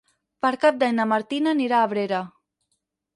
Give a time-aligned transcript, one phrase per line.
[0.45, 2.23] Per Cap d'Any na Martina anirà a Abrera.